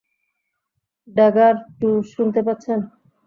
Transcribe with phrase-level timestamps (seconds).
[1.07, 2.79] Dagger টু, শুনতে পাচ্ছেন?